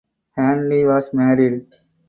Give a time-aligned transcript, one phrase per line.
[0.35, 1.67] Handley was married.